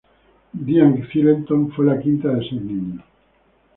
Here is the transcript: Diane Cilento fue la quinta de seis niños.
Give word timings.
Diane 0.55 1.05
Cilento 1.11 1.67
fue 1.75 1.85
la 1.85 1.99
quinta 1.99 2.29
de 2.29 2.39
seis 2.49 2.59
niños. 2.59 3.05